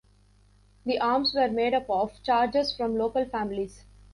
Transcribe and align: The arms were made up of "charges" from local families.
The 0.83 0.99
arms 0.99 1.35
were 1.35 1.47
made 1.47 1.75
up 1.75 1.87
of 1.87 2.23
"charges" 2.23 2.75
from 2.75 2.97
local 2.97 3.23
families. 3.25 3.85